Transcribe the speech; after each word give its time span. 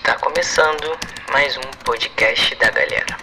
Está 0.00 0.18
começando 0.18 0.98
mais 1.30 1.58
um 1.58 1.84
podcast 1.84 2.54
da 2.56 2.70
galera. 2.70 3.18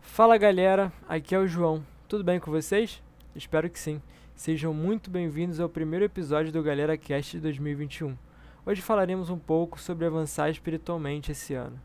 Fala 0.00 0.38
galera, 0.38 0.92
aqui 1.08 1.34
é 1.34 1.38
o 1.38 1.46
João. 1.46 1.84
Tudo 2.08 2.22
bem 2.22 2.38
com 2.38 2.52
vocês? 2.52 3.02
Espero 3.34 3.68
que 3.68 3.78
sim. 3.78 4.00
Sejam 4.36 4.72
muito 4.72 5.10
bem-vindos 5.10 5.58
ao 5.58 5.68
primeiro 5.68 6.04
episódio 6.04 6.52
do 6.52 6.62
Galera 6.62 6.96
Cast 6.96 7.32
de 7.32 7.42
2021. 7.42 8.16
Hoje 8.64 8.80
falaremos 8.80 9.28
um 9.28 9.36
pouco 9.36 9.80
sobre 9.80 10.06
avançar 10.06 10.50
espiritualmente 10.50 11.32
esse 11.32 11.52
ano. 11.52 11.80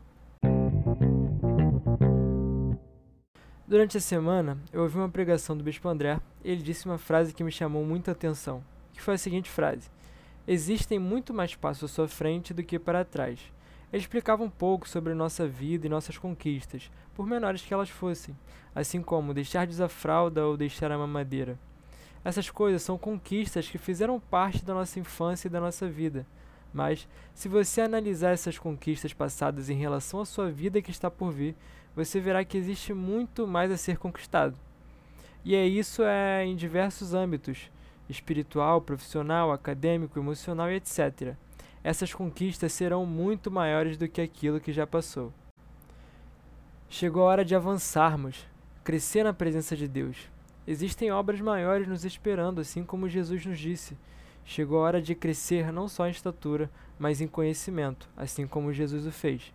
Durante 3.66 3.96
a 3.96 4.00
semana, 4.00 4.58
eu 4.72 4.82
ouvi 4.82 4.96
uma 4.96 5.08
pregação 5.08 5.56
do 5.56 5.64
Bispo 5.64 5.88
André 5.88 6.20
e 6.44 6.52
ele 6.52 6.62
disse 6.62 6.86
uma 6.86 6.98
frase 6.98 7.34
que 7.34 7.42
me 7.42 7.50
chamou 7.50 7.84
muita 7.84 8.12
atenção, 8.12 8.62
que 8.92 9.02
foi 9.02 9.14
a 9.14 9.18
seguinte 9.18 9.50
frase: 9.50 9.90
Existem 10.48 10.98
muito 10.98 11.34
mais 11.34 11.54
passos 11.54 11.90
à 11.90 11.94
sua 11.94 12.08
frente 12.08 12.54
do 12.54 12.62
que 12.62 12.78
para 12.78 13.04
trás. 13.04 13.38
Ele 13.92 14.02
explicava 14.02 14.42
um 14.42 14.50
pouco 14.50 14.88
sobre 14.88 15.14
nossa 15.14 15.46
vida 15.46 15.86
e 15.86 15.90
nossas 15.90 16.16
conquistas, 16.16 16.90
por 17.14 17.26
menores 17.26 17.62
que 17.62 17.74
elas 17.74 17.90
fossem, 17.90 18.36
assim 18.74 19.02
como 19.02 19.34
deixar 19.34 19.66
de 19.66 19.72
usar 19.72 19.88
fralda 19.88 20.46
ou 20.46 20.56
deixar 20.56 20.90
a 20.92 20.98
mamadeira. 20.98 21.58
Essas 22.24 22.50
coisas 22.50 22.82
são 22.82 22.96
conquistas 22.96 23.68
que 23.68 23.78
fizeram 23.78 24.20
parte 24.20 24.64
da 24.64 24.74
nossa 24.74 25.00
infância 25.00 25.48
e 25.48 25.50
da 25.50 25.60
nossa 25.60 25.88
vida. 25.88 26.26
Mas, 26.72 27.08
se 27.34 27.48
você 27.48 27.80
analisar 27.80 28.30
essas 28.30 28.58
conquistas 28.58 29.12
passadas 29.12 29.68
em 29.68 29.74
relação 29.74 30.20
à 30.20 30.24
sua 30.24 30.50
vida 30.50 30.80
que 30.80 30.90
está 30.90 31.10
por 31.10 31.32
vir, 31.32 31.56
você 31.96 32.20
verá 32.20 32.44
que 32.44 32.56
existe 32.56 32.94
muito 32.94 33.46
mais 33.46 33.72
a 33.72 33.76
ser 33.76 33.98
conquistado. 33.98 34.56
E 35.44 35.54
é 35.54 35.66
isso 35.66 36.02
é 36.02 36.44
em 36.44 36.54
diversos 36.54 37.12
âmbitos, 37.14 37.70
espiritual, 38.10 38.80
profissional, 38.80 39.52
acadêmico, 39.52 40.18
emocional 40.18 40.70
e 40.70 40.74
etc. 40.74 41.34
Essas 41.82 42.12
conquistas 42.12 42.72
serão 42.72 43.06
muito 43.06 43.50
maiores 43.50 43.96
do 43.96 44.08
que 44.08 44.20
aquilo 44.20 44.60
que 44.60 44.72
já 44.72 44.86
passou. 44.86 45.32
Chegou 46.88 47.22
a 47.22 47.26
hora 47.26 47.44
de 47.44 47.54
avançarmos, 47.54 48.46
crescer 48.82 49.22
na 49.22 49.32
presença 49.32 49.76
de 49.76 49.86
Deus. 49.86 50.28
Existem 50.66 51.10
obras 51.10 51.40
maiores 51.40 51.86
nos 51.86 52.04
esperando, 52.04 52.60
assim 52.60 52.84
como 52.84 53.08
Jesus 53.08 53.46
nos 53.46 53.58
disse. 53.58 53.96
Chegou 54.44 54.80
a 54.80 54.82
hora 54.82 55.02
de 55.02 55.14
crescer 55.14 55.72
não 55.72 55.88
só 55.88 56.06
em 56.06 56.10
estatura, 56.10 56.70
mas 56.98 57.20
em 57.20 57.28
conhecimento, 57.28 58.08
assim 58.16 58.46
como 58.46 58.72
Jesus 58.72 59.06
o 59.06 59.12
fez. 59.12 59.52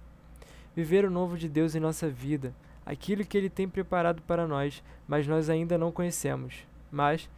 Viver 0.75 1.05
o 1.05 1.11
novo 1.11 1.38
de 1.38 1.47
Deus 1.47 1.75
em 1.75 1.79
nossa 1.79 2.09
vida, 2.09 2.53
aquilo 2.85 3.25
que 3.25 3.38
Ele 3.38 3.49
tem 3.49 3.67
preparado 3.67 4.22
para 4.22 4.47
nós, 4.47 4.83
mas 5.07 5.27
nós 5.27 5.49
ainda 5.49 5.77
não 5.77 5.91
conhecemos. 5.91 6.66
Mas, 6.91 7.29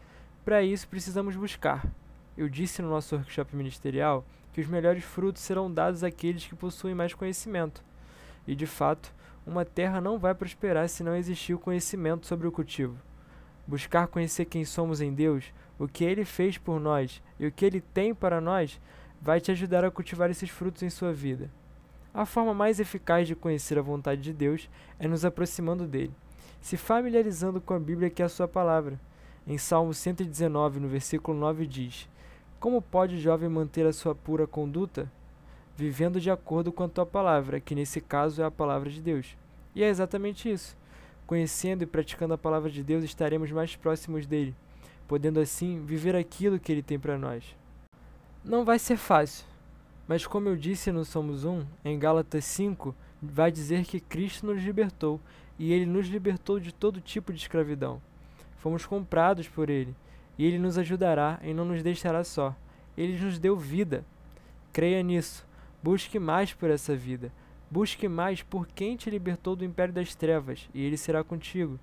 para 0.47 0.63
isso, 0.63 0.87
precisamos 0.87 1.35
buscar. 1.35 1.85
Eu 2.37 2.47
disse 2.47 2.81
no 2.81 2.89
nosso 2.89 3.17
workshop 3.17 3.53
ministerial 3.53 4.25
que 4.53 4.61
os 4.61 4.67
melhores 4.67 5.03
frutos 5.03 5.41
serão 5.41 5.69
dados 5.69 6.05
àqueles 6.05 6.45
que 6.45 6.55
possuem 6.55 6.95
mais 6.95 7.13
conhecimento. 7.13 7.83
E, 8.47 8.55
de 8.55 8.65
fato, 8.65 9.13
uma 9.45 9.65
terra 9.65 9.99
não 9.99 10.17
vai 10.17 10.33
prosperar 10.33 10.87
se 10.87 11.03
não 11.03 11.17
existir 11.17 11.53
o 11.53 11.59
conhecimento 11.59 12.25
sobre 12.25 12.47
o 12.47 12.51
cultivo. 12.53 12.95
Buscar 13.67 14.07
conhecer 14.07 14.45
quem 14.45 14.63
somos 14.63 15.01
em 15.01 15.13
Deus, 15.13 15.53
o 15.77 15.85
que 15.85 16.05
Ele 16.05 16.23
fez 16.23 16.57
por 16.57 16.79
nós 16.79 17.21
e 17.37 17.45
o 17.45 17.51
que 17.51 17.65
Ele 17.65 17.81
tem 17.81 18.15
para 18.15 18.39
nós, 18.39 18.79
vai 19.21 19.41
te 19.41 19.51
ajudar 19.51 19.83
a 19.83 19.91
cultivar 19.91 20.31
esses 20.31 20.49
frutos 20.49 20.81
em 20.81 20.89
sua 20.89 21.11
vida. 21.11 21.51
A 22.13 22.25
forma 22.25 22.53
mais 22.53 22.79
eficaz 22.79 23.27
de 23.27 23.35
conhecer 23.35 23.77
a 23.77 23.81
vontade 23.81 24.21
de 24.21 24.31
Deus 24.31 24.69
é 24.97 25.09
nos 25.09 25.25
aproximando 25.25 25.85
dele, 25.85 26.13
se 26.61 26.77
familiarizando 26.77 27.59
com 27.59 27.73
a 27.73 27.79
Bíblia 27.79 28.09
que 28.09 28.21
é 28.21 28.25
a 28.25 28.29
sua 28.29 28.47
palavra. 28.47 28.97
Em 29.49 29.57
Salmo 29.57 29.93
119, 29.93 30.81
no 30.81 30.89
versículo 30.89 31.39
9, 31.39 31.65
diz: 31.65 32.09
Como 32.59 32.81
pode 32.81 33.15
o 33.15 33.19
jovem 33.19 33.47
manter 33.47 33.85
a 33.85 33.93
sua 33.93 34.13
pura 34.13 34.45
conduta? 34.45 35.09
Vivendo 35.77 36.19
de 36.19 36.29
acordo 36.29 36.69
com 36.69 36.83
a 36.83 36.89
tua 36.89 37.05
palavra, 37.05 37.61
que 37.61 37.73
nesse 37.73 38.01
caso 38.01 38.41
é 38.41 38.45
a 38.45 38.51
palavra 38.51 38.89
de 38.89 39.01
Deus. 39.01 39.37
E 39.73 39.81
é 39.81 39.87
exatamente 39.87 40.51
isso. 40.51 40.75
Conhecendo 41.25 41.83
e 41.83 41.85
praticando 41.85 42.33
a 42.33 42.37
palavra 42.37 42.69
de 42.69 42.83
Deus, 42.83 43.05
estaremos 43.05 43.49
mais 43.49 43.73
próximos 43.73 44.27
dele, 44.27 44.53
podendo 45.07 45.39
assim 45.39 45.81
viver 45.85 46.13
aquilo 46.13 46.59
que 46.59 46.69
ele 46.69 46.83
tem 46.83 46.99
para 46.99 47.17
nós. 47.17 47.55
Não 48.43 48.65
vai 48.65 48.77
ser 48.77 48.97
fácil, 48.97 49.45
mas 50.09 50.27
como 50.27 50.49
eu 50.49 50.57
disse 50.57 50.91
no 50.91 51.05
Somos 51.05 51.45
Um, 51.45 51.63
em 51.85 51.97
Gálatas 51.97 52.43
5, 52.43 52.93
vai 53.21 53.49
dizer 53.49 53.85
que 53.85 54.01
Cristo 54.01 54.45
nos 54.45 54.61
libertou 54.61 55.21
e 55.57 55.71
ele 55.71 55.85
nos 55.85 56.07
libertou 56.07 56.59
de 56.59 56.73
todo 56.73 56.99
tipo 56.99 57.31
de 57.31 57.39
escravidão. 57.39 58.01
Fomos 58.67 58.85
comprados 58.85 59.47
por 59.47 59.69
Ele, 59.69 59.95
e 60.37 60.45
Ele 60.45 60.59
nos 60.59 60.77
ajudará 60.77 61.39
e 61.41 61.53
não 61.53 61.63
nos 61.63 61.81
deixará 61.81 62.21
só. 62.21 62.53
Ele 62.97 63.17
nos 63.17 63.39
deu 63.39 63.55
vida. 63.55 64.03
Creia 64.73 65.01
nisso. 65.01 65.47
Busque 65.81 66.19
mais 66.19 66.53
por 66.53 66.69
essa 66.69 66.93
vida. 66.93 67.31
Busque 67.71 68.09
mais 68.09 68.43
por 68.43 68.67
quem 68.67 68.97
te 68.97 69.09
libertou 69.09 69.55
do 69.55 69.63
império 69.63 69.93
das 69.93 70.13
trevas, 70.15 70.69
e 70.73 70.83
Ele 70.83 70.97
será 70.97 71.23
contigo. 71.23 71.79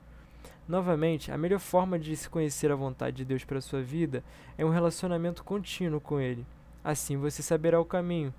Novamente, 0.69 1.33
a 1.33 1.39
melhor 1.39 1.59
forma 1.59 1.99
de 1.99 2.15
se 2.15 2.29
conhecer 2.29 2.71
a 2.71 2.77
vontade 2.77 3.17
de 3.17 3.25
Deus 3.25 3.45
para 3.45 3.63
sua 3.63 3.81
vida 3.81 4.23
é 4.59 4.63
um 4.63 4.69
relacionamento 4.69 5.43
contínuo 5.43 6.03
com 6.03 6.21
Ele. 6.21 6.45
Assim 6.85 7.17
você 7.17 7.43
saberá 7.43 7.81
o 7.81 7.85
caminho. 7.87 8.35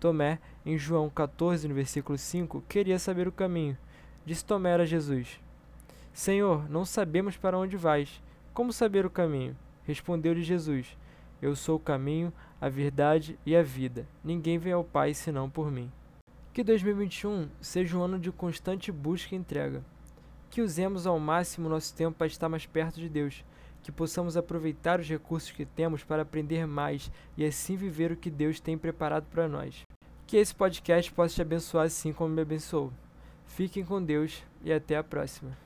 Tomé, 0.00 0.40
em 0.64 0.76
João 0.76 1.08
14, 1.08 1.68
no 1.68 1.74
versículo 1.76 2.18
5, 2.18 2.64
queria 2.68 2.98
saber 2.98 3.28
o 3.28 3.32
caminho. 3.32 3.78
Disse 4.24 4.44
Tomé 4.44 4.74
a 4.74 4.84
Jesus: 4.84 5.40
Senhor, 6.16 6.66
não 6.70 6.86
sabemos 6.86 7.36
para 7.36 7.58
onde 7.58 7.76
vais. 7.76 8.22
Como 8.54 8.72
saber 8.72 9.04
o 9.04 9.10
caminho? 9.10 9.54
Respondeu-lhe 9.84 10.42
Jesus: 10.42 10.96
Eu 11.42 11.54
sou 11.54 11.76
o 11.76 11.78
caminho, 11.78 12.32
a 12.58 12.70
verdade 12.70 13.38
e 13.44 13.54
a 13.54 13.62
vida. 13.62 14.08
Ninguém 14.24 14.56
vem 14.56 14.72
ao 14.72 14.82
Pai 14.82 15.12
senão 15.12 15.50
por 15.50 15.70
mim. 15.70 15.92
Que 16.54 16.64
2021 16.64 17.50
seja 17.60 17.98
um 17.98 18.02
ano 18.02 18.18
de 18.18 18.32
constante 18.32 18.90
busca 18.90 19.34
e 19.34 19.38
entrega. 19.38 19.84
Que 20.48 20.62
usemos 20.62 21.06
ao 21.06 21.20
máximo 21.20 21.68
nosso 21.68 21.94
tempo 21.94 22.16
para 22.16 22.28
estar 22.28 22.48
mais 22.48 22.64
perto 22.64 22.98
de 22.98 23.10
Deus. 23.10 23.44
Que 23.82 23.92
possamos 23.92 24.38
aproveitar 24.38 24.98
os 24.98 25.06
recursos 25.06 25.50
que 25.50 25.66
temos 25.66 26.02
para 26.02 26.22
aprender 26.22 26.66
mais 26.66 27.12
e 27.36 27.44
assim 27.44 27.76
viver 27.76 28.10
o 28.10 28.16
que 28.16 28.30
Deus 28.30 28.58
tem 28.58 28.78
preparado 28.78 29.26
para 29.26 29.46
nós. 29.46 29.82
Que 30.26 30.38
esse 30.38 30.54
podcast 30.54 31.12
possa 31.12 31.34
te 31.34 31.42
abençoar 31.42 31.84
assim 31.84 32.10
como 32.10 32.34
me 32.34 32.40
abençoou. 32.40 32.90
Fiquem 33.44 33.84
com 33.84 34.02
Deus 34.02 34.42
e 34.64 34.72
até 34.72 34.96
a 34.96 35.04
próxima. 35.04 35.56